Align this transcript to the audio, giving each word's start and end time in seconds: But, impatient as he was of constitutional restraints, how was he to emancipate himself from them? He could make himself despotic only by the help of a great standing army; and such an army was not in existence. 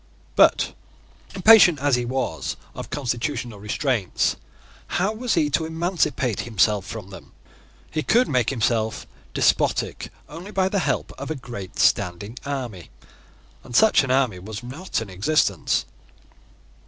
But, 0.35 0.73
impatient 1.35 1.77
as 1.79 1.95
he 1.95 2.05
was 2.05 2.57
of 2.73 2.89
constitutional 2.89 3.59
restraints, 3.59 4.35
how 4.97 5.13
was 5.13 5.35
he 5.35 5.47
to 5.51 5.65
emancipate 5.67 6.39
himself 6.41 6.87
from 6.87 7.11
them? 7.11 7.33
He 7.91 8.01
could 8.01 8.27
make 8.27 8.49
himself 8.49 9.05
despotic 9.35 10.09
only 10.27 10.49
by 10.49 10.69
the 10.69 10.79
help 10.79 11.11
of 11.19 11.29
a 11.29 11.35
great 11.35 11.77
standing 11.77 12.39
army; 12.47 12.89
and 13.63 13.75
such 13.75 14.03
an 14.03 14.09
army 14.09 14.39
was 14.39 14.63
not 14.63 15.01
in 15.03 15.09
existence. 15.11 15.85